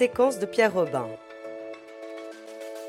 Séquence 0.00 0.38
de 0.38 0.46
Pierre 0.46 0.72
Robin. 0.72 1.08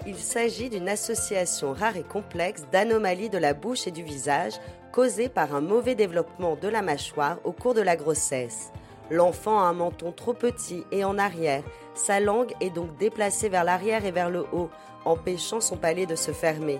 Il 0.08 0.16
s'agit 0.16 0.70
d'une 0.70 0.88
association 0.88 1.74
rare 1.74 1.98
et 1.98 2.04
complexe 2.04 2.64
d'anomalies 2.72 3.30
de 3.30 3.38
la 3.38 3.54
bouche 3.54 3.86
et 3.86 3.92
du 3.92 4.02
visage 4.02 4.54
causées 4.94 5.28
par 5.28 5.54
un 5.54 5.60
mauvais 5.60 5.94
développement 5.94 6.56
de 6.56 6.70
la 6.70 6.82
mâchoire 6.82 7.40
au 7.44 7.52
cours 7.52 7.74
de 7.74 7.82
la 7.82 7.98
grossesse. 7.98 8.72
L'enfant 9.10 9.60
a 9.60 9.64
un 9.64 9.74
menton 9.74 10.14
trop 10.14 10.32
petit 10.32 10.86
et 10.94 11.04
en 11.04 11.18
arrière. 11.18 11.64
Sa 11.96 12.22
langue 12.22 12.54
est 12.62 12.70
donc 12.70 12.98
déplacée 12.98 13.50
vers 13.50 13.66
l'arrière 13.66 14.06
et 14.06 14.12
vers 14.12 14.30
le 14.30 14.46
haut, 14.54 14.70
empêchant 15.04 15.60
son 15.60 15.76
palais 15.76 16.06
de 16.06 16.16
se 16.16 16.32
fermer. 16.32 16.80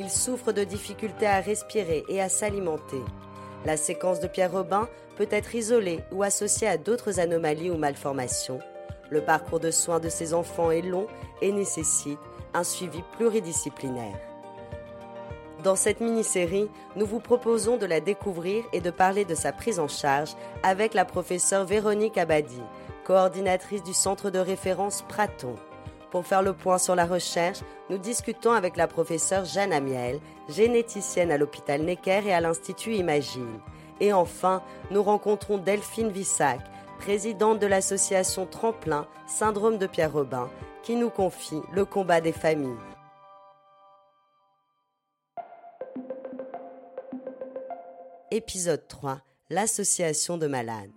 Il 0.00 0.10
souffre 0.10 0.50
de 0.50 0.64
difficultés 0.64 1.28
à 1.28 1.38
respirer 1.38 2.02
et 2.08 2.20
à 2.20 2.28
s'alimenter. 2.28 3.04
La 3.64 3.76
séquence 3.76 4.18
de 4.18 4.26
Pierre 4.26 4.50
Robin 4.50 4.88
peut 5.16 5.28
être 5.30 5.54
isolée 5.54 6.00
ou 6.10 6.24
associée 6.24 6.66
à 6.66 6.78
d'autres 6.78 7.20
anomalies 7.20 7.70
ou 7.70 7.76
malformations. 7.76 8.58
Le 9.10 9.20
parcours 9.22 9.60
de 9.60 9.70
soins 9.70 10.00
de 10.00 10.08
ces 10.08 10.34
enfants 10.34 10.70
est 10.70 10.82
long 10.82 11.06
et 11.40 11.52
nécessite 11.52 12.18
un 12.54 12.64
suivi 12.64 13.02
pluridisciplinaire. 13.16 14.18
Dans 15.64 15.76
cette 15.76 16.00
mini-série, 16.00 16.68
nous 16.94 17.06
vous 17.06 17.18
proposons 17.18 17.78
de 17.78 17.86
la 17.86 18.00
découvrir 18.00 18.64
et 18.72 18.80
de 18.80 18.90
parler 18.90 19.24
de 19.24 19.34
sa 19.34 19.52
prise 19.52 19.80
en 19.80 19.88
charge 19.88 20.34
avec 20.62 20.94
la 20.94 21.04
professeure 21.04 21.64
Véronique 21.64 22.16
Abadi, 22.16 22.62
coordinatrice 23.04 23.82
du 23.82 23.92
centre 23.92 24.30
de 24.30 24.38
référence 24.38 25.02
Praton. 25.08 25.56
Pour 26.10 26.24
faire 26.24 26.42
le 26.42 26.52
point 26.52 26.78
sur 26.78 26.94
la 26.94 27.06
recherche, 27.06 27.58
nous 27.90 27.98
discutons 27.98 28.52
avec 28.52 28.76
la 28.76 28.86
professeure 28.86 29.44
Jeanne 29.44 29.72
Amiel, 29.72 30.20
généticienne 30.48 31.32
à 31.32 31.38
l'hôpital 31.38 31.82
Necker 31.82 32.22
et 32.26 32.32
à 32.32 32.40
l'Institut 32.40 32.94
Imagine. 32.94 33.58
Et 34.00 34.12
enfin, 34.12 34.62
nous 34.90 35.02
rencontrons 35.02 35.58
Delphine 35.58 36.10
Vissac, 36.10 36.60
présidente 36.98 37.58
de 37.58 37.66
l'association 37.66 38.46
Tremplin 38.46 39.06
Syndrome 39.26 39.78
de 39.78 39.86
Pierre 39.86 40.12
Robin, 40.12 40.50
qui 40.82 40.96
nous 40.96 41.10
confie 41.10 41.62
le 41.72 41.84
combat 41.84 42.20
des 42.20 42.32
familles. 42.32 42.76
Épisode 48.30 48.86
3 48.88 49.22
L'association 49.48 50.36
de 50.36 50.46
malades. 50.46 50.90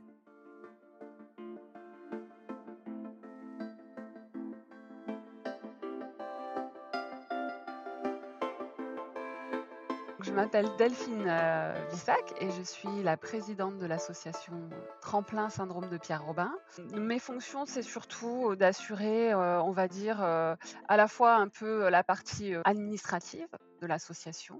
M'appelle 10.41 10.75
Delphine 10.75 11.27
euh, 11.27 11.87
Vissac 11.91 12.33
et 12.41 12.49
je 12.49 12.63
suis 12.63 13.03
la 13.03 13.15
présidente 13.15 13.77
de 13.77 13.85
l'association 13.85 14.71
Tremplin 14.99 15.51
Syndrome 15.51 15.87
de 15.87 15.97
Pierre 15.97 16.25
Robin. 16.25 16.51
Mes 16.95 17.19
fonctions, 17.19 17.67
c'est 17.67 17.83
surtout 17.83 18.55
d'assurer, 18.55 19.31
euh, 19.33 19.61
on 19.61 19.71
va 19.71 19.87
dire, 19.87 20.23
euh, 20.23 20.55
à 20.87 20.97
la 20.97 21.07
fois 21.07 21.35
un 21.35 21.47
peu 21.47 21.89
la 21.89 22.03
partie 22.03 22.55
administrative 22.65 23.49
de 23.81 23.85
l'association. 23.85 24.59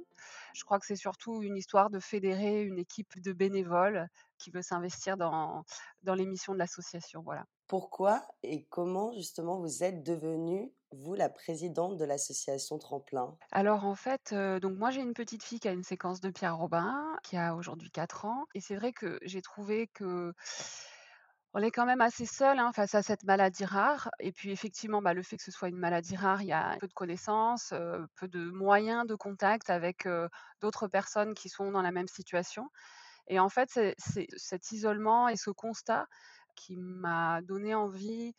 Je 0.54 0.64
crois 0.64 0.78
que 0.78 0.86
c'est 0.86 0.96
surtout 0.96 1.42
une 1.42 1.58
histoire 1.58 1.90
de 1.90 2.00
fédérer 2.00 2.62
une 2.62 2.78
équipe 2.78 3.20
de 3.20 3.34
bénévoles 3.34 4.08
qui 4.42 4.52
veut 4.52 4.62
s'investir 4.62 5.18
dans, 5.18 5.64
dans 6.04 6.16
les 6.16 6.26
missions 6.26 6.54
de 6.54 6.60
l'association. 6.60 7.22
Voilà. 7.24 7.46
Pourquoi 7.68 8.26
et 8.44 8.66
comment 8.66 9.14
justement 9.14 9.60
vous 9.60 9.84
êtes 9.84 10.04
devenue, 10.04 10.74
vous, 10.92 11.14
la 11.14 11.30
présidente 11.30 11.98
de 11.98 12.04
l'association 12.04 12.78
Tremplin? 12.78 13.38
Alors 13.52 13.86
en 13.86 13.96
fait, 13.96 14.34
euh, 14.34 14.60
donc 14.60 14.78
moi 14.78 14.90
j'ai 14.90 15.02
une 15.02 15.14
petite 15.14 15.44
fille 15.44 15.60
qui 15.60 15.70
a 15.70 15.72
une 15.72 15.84
séquence 15.84 16.20
de 16.20 16.30
Pierre 16.30 16.58
Robin, 16.58 17.18
qui 17.24 17.38
a 17.38 17.56
aujourd'hui 17.56 17.90
4 17.92 18.26
ans. 18.26 18.46
Et 18.56 18.60
c'est 18.60 18.76
vrai 18.76 18.92
que 18.92 19.20
j'ai 19.24 19.42
trouvé 19.42 19.88
que 19.88 20.34
on 21.54 21.62
est 21.62 21.72
quand 21.72 21.86
même 21.86 22.02
assez 22.02 22.26
seul 22.26 22.60
hein, 22.60 22.72
face 22.72 22.96
à 22.96 23.02
cette 23.02 23.24
maladie 23.24 23.66
rare. 23.66 24.10
Et 24.20 24.32
puis 24.32 24.52
effectivement, 24.52 25.02
bah, 25.02 25.14
le 25.14 25.22
fait 25.24 25.38
que 25.38 25.44
ce 25.44 25.52
soit 25.52 25.68
une 25.68 25.78
maladie 25.78 26.16
rare, 26.16 26.42
il 26.42 26.48
y 26.48 26.54
a 26.54 26.78
peu 26.80 26.88
de 26.88 26.94
connaissances, 26.94 27.74
euh, 27.74 28.06
peu 28.16 28.28
de 28.28 28.50
moyens 28.52 29.06
de 29.06 29.16
contact 29.16 29.70
avec 29.70 30.06
euh, 30.06 30.30
d'autres 30.62 30.88
personnes 30.88 31.34
qui 31.34 31.50
sont 31.50 31.72
dans 31.72 31.82
la 31.82 31.92
même 31.92 32.08
situation. 32.08 32.70
Et 33.32 33.40
en 33.40 33.48
fait, 33.48 33.80
cet 34.36 34.72
isolement 34.74 35.30
et 35.30 35.38
ce 35.38 35.52
constat 35.52 36.06
qui 36.62 36.78
m'a 36.78 37.42
donné 37.42 37.74
envie 37.74 38.36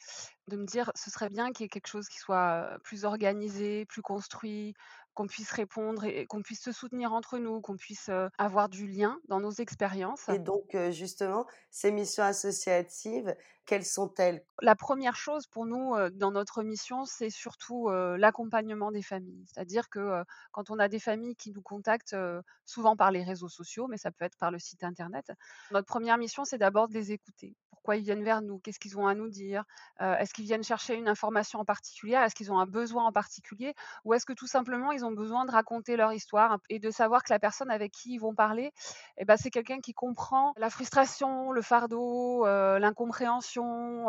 de 0.49 0.57
me 0.57 0.65
dire 0.65 0.93
ce 0.95 1.11
serait 1.11 1.29
bien 1.31 1.51
qu'il 1.51 1.65
y 1.65 1.67
ait 1.67 1.69
quelque 1.69 1.89
chose 1.89 2.09
qui 2.09 2.19
soit 2.19 2.79
plus 2.85 3.05
organisé, 3.05 3.85
plus 3.87 4.03
construit, 4.03 4.75
qu'on 5.15 5.27
puisse 5.27 5.51
répondre 5.53 6.05
et 6.05 6.25
qu'on 6.27 6.41
puisse 6.41 6.63
se 6.63 6.73
soutenir 6.73 7.13
entre 7.13 7.39
nous, 7.39 7.61
qu'on 7.61 7.77
puisse 7.77 8.11
avoir 8.39 8.69
du 8.69 8.87
lien 8.87 9.19
dans 9.29 9.41
nos 9.41 9.51
expériences. 9.51 10.29
Et 10.29 10.39
donc, 10.39 10.75
justement, 10.91 11.47
ces 11.71 11.91
missions 11.91 12.23
associatives, 12.23 13.35
quelles 13.67 13.85
sont-elles? 13.85 14.43
La 14.63 14.75
première 14.75 15.17
chose 15.17 15.47
pour 15.47 15.67
nous 15.67 15.95
dans 16.13 16.31
notre 16.31 16.63
mission, 16.63 17.05
c'est 17.05 17.31
surtout 17.31 17.91
l'accompagnement 17.91 18.91
des 18.91 19.03
familles. 19.03 19.45
C'est-à-dire 19.53 19.91
que 19.91 20.25
quand 20.53 20.71
on 20.71 20.79
a 20.79 20.89
des 20.89 21.01
familles 21.01 21.37
qui 21.37 21.51
nous 21.53 21.63
contactent, 21.63 22.17
souvent 22.65 22.97
par 22.97 23.11
les 23.11 23.23
réseaux 23.23 23.51
sociaux, 23.51 23.89
mais 23.89 23.99
ça 23.99 24.11
peut 24.13 24.25
être 24.25 24.39
par 24.39 24.51
le 24.51 24.59
site 24.59 24.83
internet, 24.83 25.31
notre 25.73 25.87
première 25.87 26.17
mission, 26.17 26.45
c'est 26.45 26.59
d'abord 26.59 26.89
de 26.89 26.95
les 26.95 27.13
écouter. 27.13 27.55
Pourquoi 27.83 27.97
ils 27.97 28.05
viennent 28.05 28.23
vers 28.23 28.43
nous 28.43 28.59
Qu'est-ce 28.61 28.79
qu'ils 28.79 28.97
ont 28.97 29.07
à 29.07 29.15
nous 29.15 29.29
dire 29.29 29.65
Est-ce 29.99 30.33
qu'ils 30.33 30.45
viennent 30.45 30.63
chercher 30.63 30.95
une 30.95 31.09
information 31.09 31.59
en 31.59 31.65
particulier 31.65 32.15
Est-ce 32.15 32.35
qu'ils 32.35 32.53
ont 32.53 32.59
un 32.59 32.67
besoin 32.67 33.07
en 33.07 33.13
particulier 33.13 33.75
Ou 34.05 34.15
est-ce 34.15 34.25
que 34.25 34.33
tout 34.33 34.47
simplement 34.47 34.93
ils 34.93 35.05
ont 35.05 35.11
besoin 35.11 35.45
de 35.45 35.51
raconter 35.51 35.97
leur 35.97 36.13
histoire 36.13 36.59
et 36.69 36.79
de 36.79 36.91
savoir 36.91 37.25
que 37.25 37.33
la 37.33 37.41
personne 37.41 37.71
avec 37.71 37.91
qui 37.93 38.15
ils 38.15 38.19
vont 38.19 38.35
parler, 38.35 38.73
eh 39.19 39.25
ben, 39.25 39.37
c'est 39.37 39.51
quelqu'un 39.51 39.81
qui 39.81 39.95
comprend 39.95 40.53
la 40.57 40.71
frustration, 40.71 41.51
le 41.51 41.63
fardeau, 41.63 42.47
l'incompréhension 42.47 43.43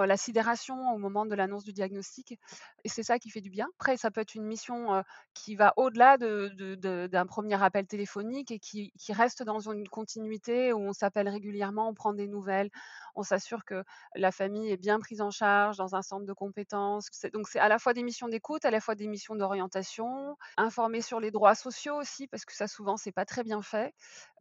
euh, 0.02 0.06
la 0.06 0.18
sidération 0.18 0.94
au 0.94 0.98
moment 0.98 1.26
de 1.26 1.36
l'annonce 1.36 1.64
du 1.64 1.74
diagnostic. 1.74 2.38
Et 2.84 2.90
c'est 2.90 3.04
ça 3.04 3.20
qui 3.20 3.30
fait 3.30 3.42
du 3.42 3.50
bien. 3.50 3.68
Après, 3.80 3.98
ça 3.98 4.12
peut 4.12 4.22
être 4.22 4.36
une 4.36 4.46
mission 4.46 4.94
euh, 4.94 5.02
qui 5.34 5.56
va 5.56 5.74
au-delà 5.78 6.18
d'un 6.18 7.26
premier 7.26 7.62
appel 7.62 7.86
téléphonique 7.86 8.52
et 8.52 8.60
qui, 8.60 8.92
reste 9.10 9.44
dans 9.44 9.60
une 9.60 9.88
continuité 9.88 10.74
où 10.74 10.80
on 10.80 10.94
s'appelle 10.94 11.30
régulièrement, 11.30 11.90
on 11.90 11.94
prend 11.94 12.14
des 12.14 12.28
nouvelles, 12.28 12.70
on 13.16 13.24
s'assure 13.24 13.66
que 13.66 13.84
la 14.16 14.32
famille 14.32 14.72
est 14.72 14.78
bien 14.78 15.00
prise 15.00 15.22
en 15.22 15.32
charge 15.32 15.78
dans 15.78 15.96
un 15.96 16.02
centre 16.02 16.26
de 16.26 16.34
compétences. 16.34 17.10
Donc 17.34 17.48
c'est 17.48 17.60
à 17.60 17.68
la 17.70 17.80
fois 17.80 17.94
des 17.94 18.04
missions 18.04 18.28
d'écoute, 18.28 18.66
à 18.66 18.72
la 18.72 18.80
fois 18.80 18.96
des 18.96 19.08
missions 19.08 19.36
d'orientation, 19.36 20.38
informer 20.58 21.02
sur 21.02 21.20
les 21.20 21.32
droits 21.32 21.56
sociaux 21.56 21.96
aussi, 21.96 22.28
parce 22.28 22.46
que 22.46 22.54
ça 22.54 22.68
souvent 22.68 22.98
c'est 22.98 23.12
pas 23.12 23.26
très 23.26 23.44
bien 23.44 23.62
fait, 23.62 23.94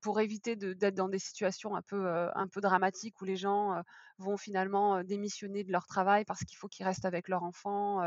pour 0.02 0.20
éviter 0.20 0.56
d'être 0.56 0.94
dans 0.94 1.08
des 1.08 1.18
situations 1.18 1.76
un 1.76 1.82
peu, 1.82 2.06
euh, 2.06 2.28
un 2.34 2.48
peu 2.48 2.60
dramatiques 2.60 3.20
où 3.22 3.24
les 3.24 3.36
gens 3.36 3.72
euh, 3.72 3.80
vont 4.18 4.36
finalement 4.36 4.96
euh, 4.96 5.02
démissionner 5.04 5.64
de 5.64 5.70
leur 5.72 5.86
travail 5.86 6.24
parce 6.24 6.40
qu'il 6.40 6.58
faut 6.58 6.68
qu'ils 6.68 6.84
restent 6.84 7.04
avec 7.04 7.28
leur 7.28 7.44
enfant 7.44 8.00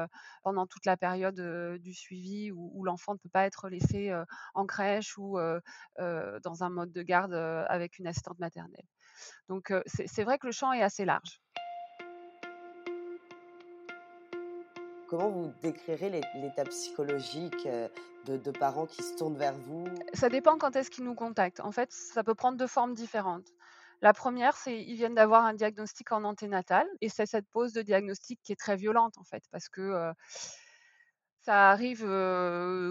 pendant 0.44 0.68
toute 0.68 0.86
la 0.86 0.98
période 0.98 1.40
du 1.80 1.94
suivi 1.94 2.52
où, 2.52 2.72
où 2.74 2.84
l'enfant 2.84 3.14
ne 3.14 3.18
peut 3.18 3.30
pas 3.30 3.46
être 3.46 3.70
laissé 3.70 4.14
en 4.54 4.66
crèche 4.66 5.18
ou 5.18 5.38
dans 5.98 6.64
un 6.64 6.70
mode 6.70 6.92
de 6.92 7.02
garde 7.02 7.34
avec 7.34 7.98
une 7.98 8.08
assistante 8.08 8.40
maternelle. 8.40 8.86
Donc 9.50 9.74
c'est 9.86 10.24
vrai 10.24 10.38
que 10.38 10.48
le 10.48 10.52
champ 10.52 10.72
est 10.74 10.82
assez 10.82 11.06
large. 11.06 11.42
Comment 15.08 15.30
vous 15.30 15.52
décrirez 15.62 16.10
l'état 16.10 16.64
psychologique 16.66 17.68
de, 18.26 18.52
parents 18.52 18.88
qui 18.88 19.04
se 19.04 19.16
tournent 19.16 19.38
vers 19.38 19.54
vous? 19.54 19.86
Ça 20.14 20.30
dépend 20.30 20.58
quand 20.58 20.76
est-ce 20.76 20.90
qu'ils 20.90 21.04
nous 21.04 21.14
contactent. 21.14 21.60
En 21.60 21.72
fait, 21.72 21.92
ça 21.92 22.24
peut 22.24 22.34
prendre 22.34 22.58
deux 22.58 22.68
formes 22.68 22.96
différentes. 22.96 23.48
La 24.02 24.14
première, 24.14 24.58
c'est 24.58 24.82
ils 24.82 24.96
viennent 24.96 25.16
d'avoir 25.16 25.46
un 25.46 25.54
diagnostic 25.54 26.12
en 26.12 26.24
anténatal 26.24 26.88
et 27.02 27.10
c'est 27.10 27.26
cette 27.26 27.48
pause 27.48 27.72
de 27.72 27.82
diagnostic 27.82 28.40
qui 28.44 28.52
est 28.52 28.60
très 28.60 28.76
violente 28.76 29.18
en 29.18 29.24
fait 29.24 29.44
parce 29.52 29.70
que 29.70 30.12
Ça 31.46 31.70
arrive, 31.70 32.02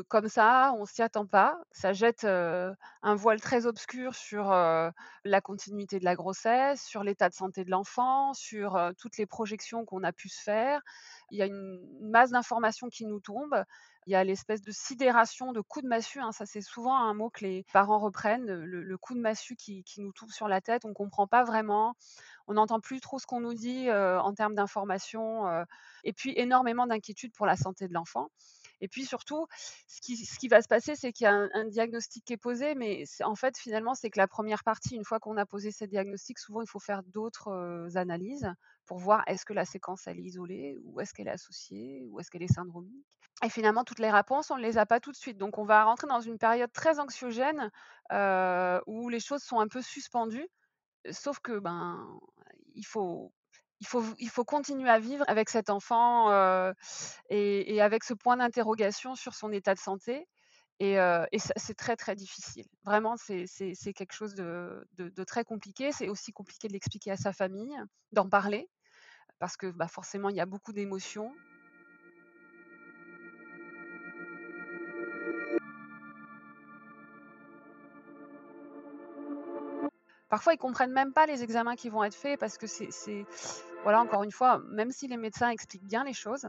comme 0.06 0.28
ça, 0.28 0.74
on 0.78 0.84
s'y 0.84 1.02
attend 1.02 1.26
pas. 1.26 1.58
Ça 1.72 1.92
jette, 1.92 2.22
un 2.22 3.14
voile 3.16 3.40
très 3.40 3.66
obscur 3.66 4.14
sur, 4.14 4.50
la 4.50 5.40
continuité 5.42 5.98
de 5.98 6.04
la 6.04 6.14
grossesse, 6.14 6.80
sur 6.84 7.02
l'état 7.02 7.28
de 7.28 7.34
santé 7.34 7.64
de 7.64 7.70
l'enfant, 7.72 8.32
sur, 8.32 8.78
toutes 8.96 9.16
les 9.16 9.26
projections 9.26 9.84
qu'on 9.84 10.04
a 10.04 10.12
pu 10.12 10.28
se 10.28 10.40
faire. 10.40 10.80
Il 11.32 11.38
y 11.38 11.42
a 11.42 11.46
une 11.46 11.80
masse 12.00 12.30
d'informations 12.30 12.88
qui 12.90 13.06
nous 13.06 13.18
tombent. 13.18 13.64
Il 14.06 14.12
y 14.12 14.16
a 14.16 14.22
l'espèce 14.22 14.60
de 14.60 14.70
sidération, 14.70 15.52
de 15.52 15.60
coup 15.60 15.80
de 15.80 15.88
massue, 15.88 16.20
hein, 16.20 16.30
ça 16.30 16.44
c'est 16.44 16.60
souvent 16.60 16.94
un 16.94 17.14
mot 17.14 17.30
que 17.30 17.42
les 17.42 17.64
parents 17.72 17.98
reprennent, 17.98 18.44
le 18.44 18.98
coup 18.98 19.14
de 19.14 19.20
massue 19.20 19.56
qui 19.56 19.82
qui 19.82 20.02
nous 20.02 20.12
tombe 20.12 20.30
sur 20.30 20.46
la 20.46 20.60
tête. 20.60 20.84
On 20.84 20.92
comprend 20.92 21.26
pas 21.26 21.42
vraiment, 21.42 21.96
on 22.46 22.54
n'entend 22.54 22.80
plus 22.80 23.00
trop 23.00 23.18
ce 23.18 23.26
qu'on 23.26 23.40
nous 23.40 23.54
dit, 23.54 23.90
en 23.90 24.34
termes 24.34 24.54
d'informations, 24.54 25.46
et 26.04 26.12
puis 26.12 26.32
énormément 26.36 26.86
d'inquiétude 26.86 27.32
pour 27.32 27.46
la 27.46 27.56
santé 27.56 27.88
de 27.88 27.94
l'enfant 27.94 28.30
et 28.80 28.88
puis 28.88 29.06
surtout, 29.06 29.46
ce 29.86 30.00
qui 30.00 30.16
ce 30.16 30.38
qui 30.38 30.48
va 30.48 30.60
se 30.60 30.68
passer, 30.68 30.94
c'est 30.94 31.12
qu'il 31.12 31.24
y 31.24 31.28
a 31.28 31.32
un 31.32 31.64
diagnostic 31.66 32.24
qui 32.24 32.34
est 32.34 32.38
posé, 32.38 32.74
mais 32.74 33.04
en 33.22 33.34
fait, 33.34 33.56
finalement, 33.56 33.94
c'est 33.94 34.10
que 34.10 34.18
la 34.18 34.28
première 34.28 34.62
partie, 34.62 34.94
une 34.94 35.04
fois 35.04 35.20
qu'on 35.20 35.36
a 35.38 35.46
posé 35.46 35.70
ce 35.70 35.86
diagnostic, 35.86 36.38
souvent 36.38 36.60
il 36.60 36.68
faut 36.68 36.80
faire 36.80 37.02
d'autres, 37.04 37.88
analyses 37.96 38.52
pour 38.84 38.98
voir 38.98 39.22
est-ce 39.26 39.44
que 39.44 39.52
la 39.52 39.64
séquence 39.64 40.06
elle 40.06 40.18
est 40.18 40.22
isolée 40.22 40.76
ou 40.84 41.00
est-ce 41.00 41.14
qu'elle 41.14 41.28
est 41.28 41.30
associée 41.30 42.06
ou 42.10 42.20
est-ce 42.20 42.30
qu'elle 42.30 42.42
est 42.42 42.52
syndromique 42.52 43.06
et 43.42 43.48
finalement 43.48 43.82
toutes 43.82 43.98
les 43.98 44.10
réponses, 44.10 44.50
on 44.50 44.56
ne 44.56 44.62
les 44.62 44.78
a 44.78 44.86
pas 44.86 45.00
tout 45.00 45.10
de 45.10 45.16
suite. 45.16 45.38
Donc 45.38 45.58
on 45.58 45.64
va 45.64 45.84
rentrer 45.84 46.06
dans 46.06 46.20
une 46.20 46.38
période 46.38 46.70
très 46.72 47.00
anxiogène, 47.00 47.70
où 48.86 49.08
les 49.08 49.20
choses 49.20 49.42
sont 49.42 49.60
un 49.60 49.68
peu 49.68 49.82
suspendues, 49.82 50.48
sauf 51.10 51.40
que, 51.40 51.58
ben, 51.58 52.06
il 52.74 52.86
faut 52.86 53.32
il 53.80 53.86
faut 53.86 54.04
il 54.18 54.28
faut 54.30 54.44
continuer 54.44 54.88
à 54.90 54.98
vivre 54.98 55.24
avec 55.28 55.50
cet 55.50 55.70
enfant, 55.70 56.30
et 57.30 57.80
avec 57.80 58.04
ce 58.04 58.14
point 58.14 58.36
d'interrogation 58.36 59.14
sur 59.14 59.34
son 59.34 59.52
état 59.52 59.74
de 59.74 59.80
santé 59.80 60.26
et 60.80 60.98
c'est 61.56 61.74
très, 61.76 61.96
très 61.96 62.16
difficile. 62.16 62.66
Vraiment, 62.84 63.16
c'est 63.16 63.92
quelque 63.94 64.12
chose 64.12 64.34
de 64.34 65.24
très 65.24 65.44
compliqué. 65.44 65.92
C'est 65.92 66.08
aussi 66.08 66.32
compliqué 66.32 66.68
de 66.68 66.72
l'expliquer 66.72 67.12
à 67.12 67.16
sa 67.16 67.32
famille, 67.32 67.76
d'en 68.12 68.28
parler 68.28 68.68
parce 69.38 69.56
que, 69.56 69.66
bah, 69.66 69.88
forcément, 69.88 70.28
il 70.30 70.36
y 70.36 70.40
a 70.40 70.46
beaucoup 70.46 70.72
d'émotions. 70.72 71.32
Parfois, 80.34 80.52
ils 80.52 80.58
comprennent 80.58 80.90
même 80.90 81.12
pas 81.12 81.26
les 81.26 81.44
examens 81.44 81.76
qui 81.76 81.88
vont 81.88 82.02
être 82.02 82.16
faits 82.16 82.40
parce 82.40 82.58
que 82.58 82.66
c'est 82.66 83.24
voilà, 83.84 84.00
encore 84.00 84.24
une 84.24 84.32
fois, 84.32 84.58
même 84.68 84.90
si 84.90 85.06
les 85.06 85.16
médecins 85.16 85.48
expliquent 85.50 85.86
bien 85.86 86.02
les 86.02 86.12
choses 86.12 86.48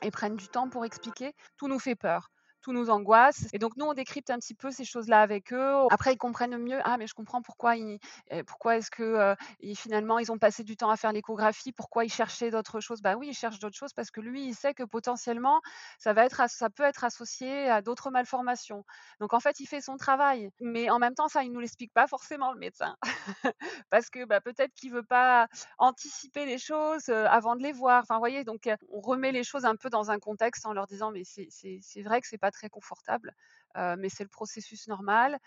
et 0.00 0.10
prennent 0.10 0.36
du 0.36 0.48
temps 0.48 0.70
pour 0.70 0.86
expliquer, 0.86 1.34
tout 1.58 1.68
nous 1.68 1.78
fait 1.78 1.96
peur, 1.96 2.30
tout 2.64 2.72
nous 2.72 2.90
angoisse 2.90 3.46
et 3.52 3.58
donc 3.58 3.76
nous, 3.76 3.84
on 3.86 3.94
décrypte 3.94 4.30
un 4.30 4.38
petit 4.38 4.54
peu 4.54 4.70
ces 4.70 4.84
choses-là 4.84 5.20
avec 5.20 5.52
eux. 5.52 5.74
Après, 5.90 6.14
ils 6.14 6.18
comprennent 6.18 6.56
mieux: 6.58 6.78
«Ah 6.84 6.96
mais 6.98 7.06
je 7.06 7.14
comprends 7.14 7.42
pourquoi 7.42 7.76
ils 7.76 7.98
heu, 8.32 8.42
pourquoi 8.44 8.76
est-ce 8.78 8.90
que, 8.90 9.34
ils 9.60 9.76
finalement, 9.76 10.18
ils 10.18 10.32
ont 10.32 10.38
passé 10.38 10.64
du 10.64 10.76
temps 10.76 10.90
à 10.90 10.96
faire 10.96 11.12
l'échographie, 11.12 11.72
pourquoi 11.72 12.04
ils 12.04 12.12
cherchaient 12.12 12.50
d'autres 12.50 12.80
choses?» 12.80 13.02
bah 13.02 13.16
oui, 13.16 13.28
ils 13.30 13.34
cherchent 13.34 13.58
d'autres 13.58 13.76
choses 13.76 13.92
parce 13.92 14.10
que 14.10 14.20
lui, 14.20 14.46
il 14.46 14.54
sait 14.54 14.74
que 14.74 14.82
potentiellement, 14.84 15.60
ça 15.98 16.12
va 16.14 16.24
être 16.24 16.42
ça 16.50 16.70
peut 16.70 16.82
être 16.84 17.04
associé 17.04 17.68
à 17.68 17.82
d'autres 17.82 18.10
malformations. 18.10 18.84
Donc 19.20 19.34
en 19.34 19.40
fait, 19.40 19.60
il 19.60 19.66
fait 19.66 19.80
son 19.82 19.96
travail, 19.96 20.50
mais 20.60 20.90
en 20.90 20.98
même 20.98 21.14
temps, 21.14 21.28
ça, 21.28 21.44
il 21.44 21.52
nous 21.52 21.60
l'explique 21.60 21.92
pas 21.92 22.06
forcément 22.06 22.52
le 22.52 22.58
médecin. 22.58 22.96
Parce 23.90 24.10
que, 24.10 24.24
bah, 24.24 24.40
peut-être 24.40 24.72
qu'il 24.74 24.92
veut 24.92 25.02
pas 25.02 25.48
anticiper 25.78 26.46
les 26.46 26.58
choses, 26.58 27.08
heu, 27.08 27.26
avant 27.28 27.56
de 27.56 27.62
les 27.62 27.72
voir. 27.72 28.02
Enfin, 28.02 28.18
voyez? 28.18 28.44
Donc, 28.44 28.68
on 28.90 29.00
remet 29.00 29.32
les 29.32 29.44
choses 29.44 29.64
un 29.64 29.76
peu 29.76 29.90
dans 29.90 30.10
un 30.10 30.18
contexte 30.18 30.66
en 30.66 30.72
leur 30.72 30.86
disant: 30.86 31.10
«Mais 31.12 31.22
c'est 31.24 32.02
vrai 32.02 32.20
que 32.20 32.26
c'est 32.28 32.38
pas 32.38 32.50
très 32.54 32.70
confortable, 32.70 33.34
mais 33.76 34.08
c'est 34.10 34.24
le 34.24 34.30
processus 34.30 34.88
normal». 34.88 35.38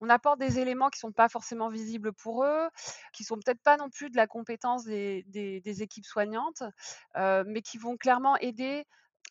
On 0.00 0.10
apporte 0.10 0.38
des 0.40 0.58
éléments 0.60 0.90
qui 0.90 0.98
sont 1.00 1.12
pas 1.12 1.28
forcément 1.30 1.68
visibles 1.68 2.12
pour 2.14 2.44
eux, 2.44 2.68
qui 3.12 3.24
sont 3.24 3.36
peut-être 3.36 3.62
pas 3.62 3.76
non 3.78 3.90
plus 3.90 4.10
de 4.10 4.16
la 4.16 4.26
compétence 4.28 4.84
des 4.84 5.82
équipes 5.82 6.06
soignantes, 6.06 6.62
mais 7.16 7.62
qui 7.62 7.78
vont 7.78 7.96
clairement 7.96 8.36
aider 8.38 8.84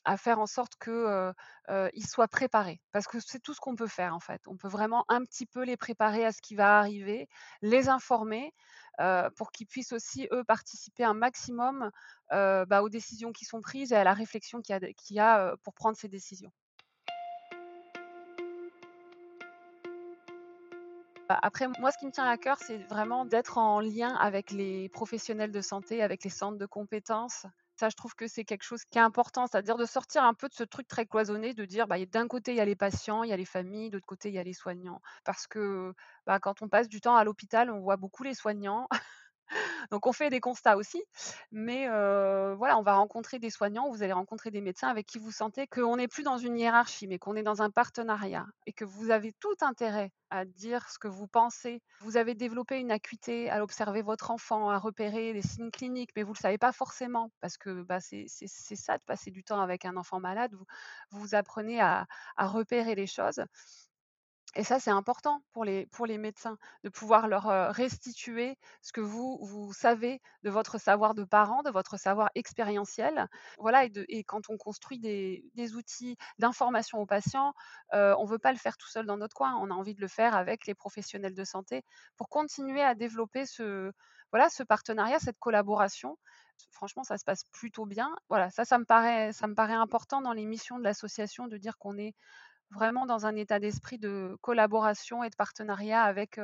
à 0.05 0.17
faire 0.17 0.39
en 0.39 0.47
sorte 0.47 0.75
que, 0.79 0.91
heu 0.91 1.33
heu, 1.71 1.89
ils 1.93 2.07
soient 2.07 2.27
préparés. 2.27 2.81
Parce 2.91 3.07
que 3.07 3.19
c'est 3.21 3.39
tout 3.39 3.53
ce 3.53 3.61
qu'on 3.61 3.75
peut 3.75 3.87
faire, 3.87 4.15
en 4.15 4.19
fait. 4.19 4.41
On 4.47 4.57
peut 4.57 4.67
vraiment 4.67 5.05
un 5.09 5.23
petit 5.23 5.45
peu 5.45 5.63
les 5.63 5.77
préparer 5.77 6.25
à 6.25 6.31
ce 6.33 6.41
qui 6.41 6.55
va 6.55 6.79
arriver, 6.79 7.29
les 7.61 7.89
informer, 7.89 8.53
pour 9.37 9.51
qu'ils 9.51 9.67
puissent 9.67 9.93
aussi, 9.93 10.27
eux, 10.33 10.43
participer 10.45 11.03
un 11.05 11.13
maximum, 11.15 11.91
bah, 12.31 12.81
aux 12.83 12.89
décisions 12.89 13.31
qui 13.33 13.45
sont 13.45 13.61
prises 13.61 13.93
et 13.93 13.95
à 13.97 14.03
la 14.03 14.13
réflexion 14.13 14.61
qu'il 14.61 14.77
y 15.11 15.19
a 15.19 15.55
pour 15.63 15.73
prendre 15.73 15.97
ces 15.97 16.09
décisions. 16.09 16.51
Après, 21.29 21.67
moi, 21.79 21.91
ce 21.91 21.97
qui 21.97 22.05
me 22.05 22.11
tient 22.11 22.25
à 22.27 22.37
cœur, 22.37 22.57
c'est 22.59 22.77
vraiment 22.89 23.25
d'être 23.25 23.57
en 23.57 23.79
lien 23.79 24.13
avec 24.15 24.51
les 24.51 24.89
professionnels 24.89 25.51
de 25.51 25.61
santé, 25.61 26.01
avec 26.03 26.23
les 26.23 26.29
centres 26.29 26.57
de 26.57 26.65
compétences. 26.65 27.45
Ça, 27.75 27.89
je 27.89 27.95
trouve 27.95 28.13
que 28.15 28.27
c'est 28.27 28.45
quelque 28.45 28.63
chose 28.63 28.83
qui 28.85 28.97
est 28.99 29.01
important, 29.01 29.47
c'est-à-dire 29.47 29.77
de 29.77 29.85
sortir 29.85 30.23
un 30.23 30.33
peu 30.35 30.47
de 30.47 30.53
ce 30.53 30.63
truc 30.63 30.87
très 30.87 31.05
cloisonné, 31.07 31.53
de 31.53 31.65
dire, 31.65 31.87
bah, 31.87 32.03
d'un 32.05 32.27
côté, 32.27 32.51
il 32.51 32.57
y 32.57 32.61
a 32.61 32.65
les 32.65 32.75
patients, 32.75 33.23
il 33.23 33.29
y 33.29 33.33
a 33.33 33.37
les 33.37 33.45
familles, 33.45 33.89
de 33.89 33.95
l'autre 33.97 34.05
côté, 34.05 34.29
il 34.29 34.35
y 34.35 34.39
a 34.39 34.43
les 34.43 34.53
soignants. 34.53 35.01
Parce 35.23 35.47
que, 35.47 35.93
bah, 36.27 36.39
quand 36.39 36.61
on 36.61 36.69
passe 36.69 36.87
du 36.89 37.01
temps 37.01 37.15
à 37.15 37.23
l'hôpital, 37.23 37.71
on 37.71 37.79
voit 37.79 37.97
beaucoup 37.97 38.23
les 38.23 38.35
soignants. 38.35 38.87
Donc 39.91 40.07
on 40.07 40.13
fait 40.13 40.29
des 40.29 40.39
constats 40.39 40.77
aussi, 40.77 41.03
mais 41.51 41.87
voilà, 41.87 42.77
on 42.77 42.83
va 42.83 42.95
rencontrer 42.95 43.39
des 43.39 43.49
soignants, 43.49 43.89
vous 43.89 44.03
allez 44.03 44.13
rencontrer 44.13 44.51
des 44.51 44.61
médecins 44.61 44.87
avec 44.87 45.05
qui 45.05 45.19
vous 45.19 45.31
sentez 45.31 45.67
qu'on 45.67 45.97
n'est 45.97 46.07
plus 46.07 46.23
dans 46.23 46.37
une 46.37 46.57
hiérarchie, 46.57 47.07
mais 47.07 47.19
qu'on 47.19 47.35
est 47.35 47.43
dans 47.43 47.61
un 47.61 47.69
partenariat 47.69 48.45
et 48.65 48.73
que 48.73 48.85
vous 48.85 49.11
avez 49.11 49.33
tout 49.33 49.55
intérêt 49.61 50.11
à 50.29 50.45
dire 50.45 50.89
ce 50.89 50.97
que 50.97 51.07
vous 51.07 51.27
pensez. 51.27 51.81
Vous 51.99 52.17
avez 52.17 52.33
développé 52.33 52.79
une 52.79 52.91
acuité 52.91 53.51
à 53.51 53.61
observer 53.61 54.01
votre 54.01 54.31
enfant, 54.31 54.69
à 54.69 54.79
repérer 54.79 55.31
les 55.31 55.43
signes 55.43 55.69
cliniques, 55.69 56.09
mais 56.15 56.23
vous 56.23 56.31
ne 56.31 56.37
le 56.37 56.41
savez 56.41 56.57
pas 56.57 56.71
forcément 56.71 57.31
parce 57.39 57.57
que, 57.57 57.83
bah, 57.83 57.99
c'est 57.99 58.27
ça 58.27 58.97
de 58.97 59.03
passer 59.03 59.29
du 59.29 59.43
temps 59.43 59.61
avec 59.61 59.85
un 59.85 59.95
enfant 59.95 60.19
malade. 60.19 60.53
Vous 60.53 61.19
vous 61.19 61.35
apprenez 61.35 61.81
à 61.81 62.07
repérer 62.37 62.95
les 62.95 63.07
choses 63.07 63.43
et 64.55 64.63
ça, 64.63 64.79
c'est 64.79 64.91
important 64.91 65.41
pour 65.51 65.65
les 65.65 65.87
pour 65.87 66.05
les 66.05 66.17
médecins, 66.17 66.57
de 66.83 66.89
pouvoir 66.89 67.27
leur, 67.27 67.73
restituer 67.73 68.57
ce 68.81 68.91
que 68.91 69.01
vous, 69.01 69.39
vous 69.41 69.73
savez 69.73 70.21
de 70.43 70.49
votre 70.51 70.77
savoir 70.77 71.15
de 71.15 71.23
parent, 71.23 71.63
de 71.63 71.71
votre 71.71 71.97
savoir 71.97 72.29
expérientiel. 72.35 73.27
Voilà 73.57 73.85
et 73.85 74.23
quand 74.23 74.49
on 74.49 74.57
construit 74.57 74.99
des 74.99 75.43
des 75.55 75.75
outils 75.75 76.17
d'information 76.39 76.99
aux 76.99 77.05
patients, 77.07 77.53
on 77.91 78.25
veut 78.25 78.39
pas 78.39 78.51
le 78.51 78.59
faire 78.59 78.77
tout 78.77 78.87
seul 78.89 79.05
dans 79.07 79.17
notre 79.17 79.35
coin. 79.35 79.55
On 79.59 79.71
a 79.71 79.73
envie 79.73 79.95
de 79.95 80.01
le 80.01 80.07
faire 80.07 80.35
avec 80.35 80.67
les 80.67 80.75
professionnels 80.75 81.33
de 81.35 81.43
santé 81.43 81.83
pour 82.15 82.29
continuer 82.29 82.81
à 82.83 82.95
développer 82.95 83.45
ce 83.45 83.91
voilà, 84.31 84.49
ce 84.49 84.63
partenariat, 84.63 85.19
cette 85.19 85.39
collaboration. 85.39 86.17
Franchement, 86.71 87.03
ça 87.03 87.17
se 87.17 87.23
passe 87.23 87.43
plutôt 87.51 87.85
bien. 87.85 88.15
Voilà, 88.29 88.49
ça, 88.49 88.65
ça 88.65 88.77
me 88.79 88.85
paraît 88.85 89.31
ça 89.33 89.47
me 89.47 89.55
paraît 89.55 89.73
important 89.73 90.21
dans 90.21 90.33
les 90.33 90.45
missions 90.45 90.77
de 90.79 90.83
l'association 90.83 91.47
de 91.47 91.57
dire 91.57 91.77
qu'on 91.77 91.97
est 91.97 92.13
Vraiment 92.73 93.05
dans 93.05 93.25
un 93.25 93.35
état 93.35 93.59
d'esprit 93.59 93.97
de 93.97 94.37
collaboration 94.41 95.23
et 95.23 95.29
de 95.29 95.35
partenariat 95.35 96.03
avec, 96.03 96.39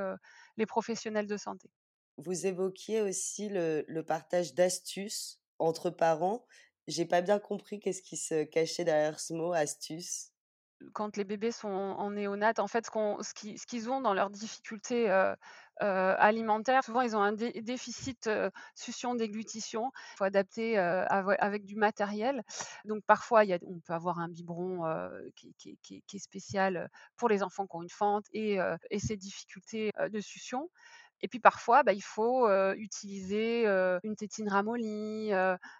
les 0.57 0.65
professionnels 0.65 1.27
de 1.27 1.37
santé. 1.37 1.69
Vous 2.17 2.45
évoquiez 2.45 3.01
aussi 3.01 3.49
le 3.49 3.85
le 3.87 4.03
partage 4.03 4.53
d'astuces 4.53 5.41
entre 5.57 5.89
parents. 5.89 6.45
J'ai 6.87 7.05
pas 7.05 7.21
bien 7.21 7.39
compris 7.39 7.79
qu'est-ce 7.79 8.01
qui 8.01 8.17
se 8.17 8.43
cachait 8.43 8.83
derrière 8.83 9.19
ce 9.19 9.33
mot 9.33 9.53
«astuce». 9.53 10.31
Quand 10.93 11.17
les 11.17 11.25
bébés 11.25 11.51
sont 11.51 11.67
en 11.67 12.11
néonat, 12.11 12.53
en 12.57 12.67
fait, 12.67 12.85
ce 12.85 13.65
qu'ils 13.65 13.89
ont 13.89 14.01
dans 14.01 14.13
leurs 14.13 14.29
difficultés, 14.29 15.09
heu, 15.81 15.85
alimentaires, 16.19 16.83
souvent 16.83 17.01
ils 17.01 17.15
ont 17.15 17.21
un 17.21 17.33
dé 17.33 17.51
déficit, 17.61 18.27
heu, 18.27 18.51
succion-déglutition. 18.75 19.91
Il 20.13 20.17
faut 20.17 20.23
adapter, 20.25 20.77
avo 20.77 21.31
avec 21.39 21.65
du 21.65 21.75
matériel. 21.75 22.43
Donc 22.85 23.03
parfois, 23.05 23.43
on 23.65 23.79
peut 23.79 23.93
avoir 23.93 24.19
un 24.19 24.29
biberon, 24.29 24.85
heu, 24.87 25.31
qui 25.35 25.55
est 26.13 26.19
spécial, 26.19 26.89
pour 27.17 27.29
les 27.29 27.43
enfants 27.43 27.67
qui 27.67 27.75
ont 27.75 27.83
une 27.83 27.89
fente 27.89 28.25
et 28.33 28.57
et 28.91 28.99
ces 28.99 29.17
difficultés, 29.17 29.91
de 30.11 30.19
succion. 30.19 30.69
Et 31.21 31.27
puis 31.27 31.39
parfois, 31.39 31.83
bah, 31.83 31.93
il 31.93 32.01
faut, 32.03 32.49
utiliser, 32.75 33.65
une 34.03 34.15
tétine 34.15 34.49
ramollie, 34.49 35.31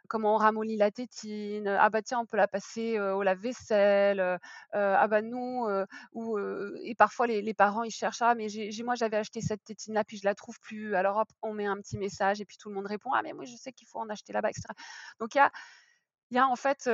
comment 0.08 0.36
on 0.36 0.38
ramollit 0.38 0.78
la 0.78 0.92
tétine? 0.92 1.68
Ah 1.68 1.90
bah 1.90 2.02
tiens, 2.02 2.20
on 2.20 2.26
peut 2.26 2.38
la 2.38 2.48
passer, 2.48 3.00
au 3.00 3.24
lave-vaisselle, 3.24 4.40
ah 4.74 5.08
bah 5.08 5.22
nous, 5.22 5.66
heu, 5.70 5.86
ou, 6.14 6.38
et 6.84 6.96
parfois 6.96 7.28
les 7.28 7.54
parents 7.54 7.84
ils 7.84 7.92
cherchent: 7.92 8.22
«Ah 8.22 8.36
mais 8.36 8.48
moi 8.84 8.96
j'avais 8.96 9.18
acheté 9.18 9.42
cette 9.42 9.64
tétine-là, 9.64 10.04
puis 10.04 10.18
je 10.18 10.26
la 10.26 10.36
trouve 10.36 10.60
plus». 10.60 10.96
Alors 10.96 11.18
hop, 11.18 11.28
on 11.42 11.54
met 11.54 11.66
un 11.66 11.78
petit 11.78 11.98
message 11.98 12.42
et 12.42 12.46
puis 12.46 12.58
tout 12.58 12.70
le 12.70 12.76
monde 12.76 12.88
répond: 12.88 13.12
«Ah 13.14 13.22
mais 13.24 13.34
moi 13.34 13.46
je 13.46 13.56
sais 13.56 13.72
qu'il 13.74 13.88
faut 13.88 14.00
en 14.00 14.10
acheter 14.10 14.34
là-bas» 14.34 14.50
et 14.50 14.54
cetera. 14.54 14.74
Donc 15.20 15.36
il 15.36 15.40
y 16.36 16.38
a 16.40 16.48
en 16.48 16.56
fait, 16.56 16.90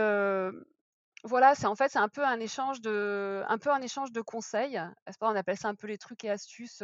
voilà, 1.23 1.55
c'est 1.55 1.65
en 1.65 1.75
fait, 1.75 1.89
c'est 1.91 1.99
un 1.99 2.09
peu 2.09 2.23
un 2.23 2.39
échange 2.39 2.81
de 2.81 3.43
un 3.47 3.57
peu 3.57 3.71
un 3.71 3.81
échange 3.81 4.11
de 4.11 4.21
conseils. 4.21 4.79
On 5.21 5.35
appelle 5.35 5.57
ça 5.57 5.69
un 5.69 5.75
peu 5.75 5.87
les 5.87 5.97
trucs 5.97 6.23
et 6.23 6.29
astuces, 6.29 6.83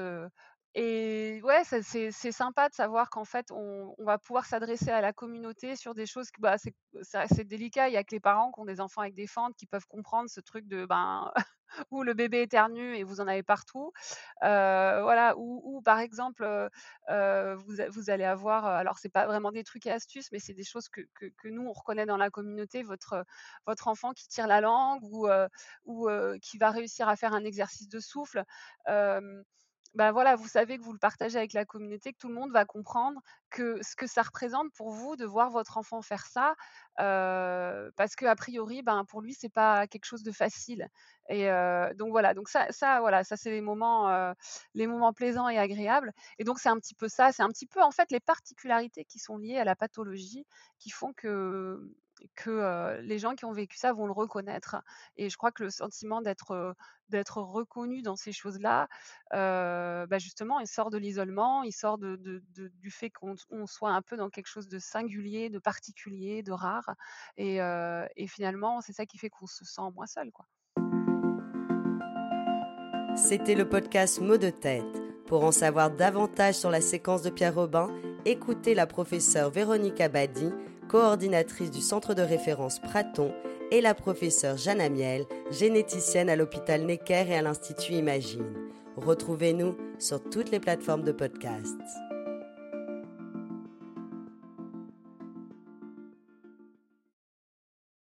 et 0.74 1.42
ouais, 1.44 1.63
c'est 1.66 2.32
sympa 2.32 2.70
de 2.70 2.74
savoir 2.74 3.10
qu'en 3.10 3.25
fait, 3.25 3.51
on, 3.51 3.94
va 4.00 4.18
pouvoir 4.18 4.46
s'adresser 4.46 4.90
à 4.90 5.01
la 5.01 5.12
communauté 5.12 5.75
sur 5.75 5.94
des 5.94 6.06
choses 6.06 6.32
qui, 6.32 6.40
bah, 6.40 6.56
c'est 6.58 7.44
délicat. 7.44 7.90
Il 7.90 7.94
y 7.94 7.98
a 7.98 8.04
que 8.06 8.16
les 8.16 8.22
parents 8.22 8.54
qui 8.54 8.60
ont 8.62 8.66
des 8.66 8.80
enfants 8.80 9.01
avec 9.01 9.13
des 9.13 9.28
fentes 9.28 9.56
qui 9.58 9.66
peuvent 9.66 9.88
comprendre 9.88 10.30
ce 10.30 10.40
truc 10.40 10.68
de, 10.68 10.86
ben, 10.86 11.30
où 11.92 12.04
le 12.04 12.13
bébé 12.13 12.44
éternue 12.44 12.96
et 12.96 13.04
vous 13.04 13.20
en 13.20 13.28
avez 13.28 13.44
partout. 13.44 13.92
Euh, 14.44 15.01
voilà, 15.04 15.34
ou, 15.38 15.82
par 15.82 16.00
exemple, 16.00 16.44
euh, 16.44 16.70
euh, 17.10 17.56
vous, 17.56 18.10
allez 18.10 18.24
avoir, 18.24 18.66
alors 18.66 18.98
c'est 18.98 19.10
pas 19.10 19.25
vraiment 19.25 19.51
des 19.51 19.66
trucs 19.66 19.86
et 19.88 19.92
astuces, 19.92 20.32
mais 20.32 20.40
c'est 20.40 20.54
des 20.54 20.63
choses 20.63 20.88
que, 20.88 21.01
nous 21.44 21.63
on 21.63 21.74
reconnaît 21.74 22.06
dans 22.06 22.18
la 22.18 22.30
communauté. 22.30 22.82
Votre, 22.82 23.25
votre 23.66 23.90
enfant 23.90 24.13
qui 24.13 24.28
tire 24.30 24.48
la 24.48 24.62
langue 24.62 25.04
ou, 25.04 25.28
ou 25.86 26.10
qui 26.42 26.58
va 26.58 26.72
réussir 26.72 27.10
à 27.10 27.18
faire 27.18 27.34
un 27.34 27.44
exercice 27.44 27.90
de 27.90 28.00
souffle 28.00 28.46
ben 29.93 30.12
voilà, 30.12 30.36
vous 30.36 30.48
savez 30.48 30.77
que 30.77 30.83
vous 30.83 30.93
le 30.93 31.00
partagez 31.00 31.38
avec 31.38 31.53
la 31.53 31.65
communauté, 31.65 32.13
que 32.13 32.17
tout 32.17 32.29
le 32.29 32.33
monde 32.33 32.51
va 32.51 32.65
comprendre 32.65 33.19
que 33.50 33.81
ce 33.83 33.95
que 33.95 34.07
ça 34.07 34.21
représente 34.21 34.71
pour 34.74 34.91
vous 34.91 35.15
de 35.17 35.25
voir 35.25 35.50
votre 35.50 35.77
enfant 35.77 36.01
faire 36.01 36.25
ça, 36.25 36.55
parce 36.98 38.15
que 38.15 38.25
a 38.25 38.36
priori, 38.36 38.81
ben 38.83 39.03
pour 39.05 39.21
lui 39.21 39.33
c'est 39.33 39.50
pas 39.50 39.88
quelque 39.88 40.05
chose 40.05 40.24
de 40.24 40.31
facile. 40.31 40.88
Et 41.29 41.48
donc 41.95 42.12
voilà, 42.12 42.33
donc 42.33 42.50
ça, 42.50 42.67
ça 42.71 43.00
voilà, 43.01 43.24
ça 43.24 43.36
c'est 43.38 43.51
les 43.51 43.62
moments, 43.62 44.33
les 44.74 44.88
moments 44.88 45.13
plaisants 45.13 45.50
et 45.50 45.57
agréables. 45.57 46.13
Et 46.39 46.43
donc 46.45 46.60
c'est 46.60 46.69
un 46.69 46.77
petit 46.77 46.95
peu 46.95 47.10
ça, 47.10 47.31
c'est 47.31 47.43
un 47.43 47.50
petit 47.50 47.67
peu 47.67 47.81
en 47.81 47.91
fait 47.91 48.12
les 48.12 48.19
particularités 48.21 49.05
qui 49.05 49.19
sont 49.19 49.38
liées 49.38 49.57
à 49.57 49.65
la 49.65 49.75
pathologie 49.75 50.45
qui 50.79 50.89
font 50.89 51.13
que 51.13 51.79
que 52.36 53.00
les 53.01 53.20
gens 53.20 53.36
qui 53.36 53.46
ont 53.46 53.51
vécu 53.51 53.78
ça 53.78 53.94
vont 53.94 54.06
le 54.06 54.12
reconnaître. 54.12 54.78
Et 55.18 55.30
je 55.30 55.38
crois 55.38 55.51
que 55.51 55.63
le 55.63 55.70
sentiment 55.70 56.22
d'être 56.22 56.75
reconnu 57.38 58.01
dans 58.01 58.16
ces 58.16 58.32
choses-là, 58.32 58.88
bah 59.32 60.18
justement, 60.20 60.60
il 60.60 60.68
sort 60.68 60.90
de 60.90 60.98
l'isolement, 60.98 61.63
il 61.63 61.74
sort 61.74 61.98
du 61.98 62.92
fait 62.92 63.10
qu'on 63.10 63.36
soit 63.68 63.92
un 63.92 64.01
peu 64.01 64.18
dans 64.18 64.30
quelque 64.30 64.48
chose 64.48 64.68
de 64.68 64.80
singulier, 64.80 65.50
de 65.50 65.60
particulier, 65.60 66.44
de 66.44 66.51
rare. 66.51 66.96
Et, 67.38 67.58
et 68.16 68.28
finalement, 68.28 68.82
c'est 68.82 68.94
ça 68.94 69.06
qui 69.06 69.18
fait 69.18 69.30
qu'on 69.30 69.48
se 69.48 69.66
sent 69.66 69.82
moins 69.96 70.08
seul. 70.08 70.32
Quoi. 70.32 70.46
C'était 73.16 73.56
le 73.56 73.68
podcast 73.68 74.22
Mots 74.22 74.38
de 74.38 74.50
tête. 74.50 74.86
Pour 75.28 75.44
en 75.44 75.51
savoir 75.51 75.92
davantage 75.92 76.56
sur 76.56 76.70
la 76.70 76.82
séquence 76.82 77.22
de 77.22 77.30
Pierre 77.30 77.56
Robin, 77.56 77.90
écoutez 78.25 78.74
la 78.74 78.88
professeure 78.88 79.50
Véronique 79.50 80.01
Abadi 80.01 80.51
coordinatrice 80.91 81.71
du 81.71 81.79
centre 81.79 82.13
de 82.13 82.21
référence 82.21 82.79
Praton, 82.79 83.33
et 83.71 83.79
la 83.79 83.93
professeure 83.93 84.57
Jeanne 84.57 84.81
Amiel, 84.81 85.25
généticienne 85.50 86.29
à 86.29 86.36
l'hôpital 86.36 86.81
Necker 86.81 87.27
et 87.29 87.36
à 87.36 87.41
l'Institut 87.41 87.93
Imagine. 87.93 88.53
Retrouvez-nous 88.98 89.77
sur 90.00 90.21
toutes 90.21 90.51
les 90.51 90.60
plateformes 90.60 91.03
de 91.03 91.13
podcast. 91.13 91.77